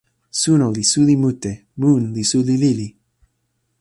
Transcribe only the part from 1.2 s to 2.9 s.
mute. mun li suli lili.